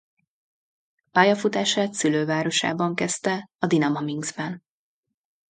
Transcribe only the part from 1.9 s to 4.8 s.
szülővárosában kezdte a Dinama Minszkben.